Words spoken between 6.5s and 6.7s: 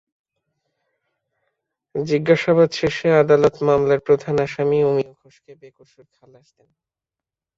দেন।